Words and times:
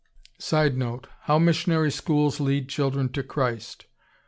[Sidenote: 0.39 1.05
How 1.25 1.37
missionary 1.37 1.91
schools 1.91 2.39
lead 2.39 2.67
children 2.69 3.09
to 3.09 3.21
Christ. 3.21 3.85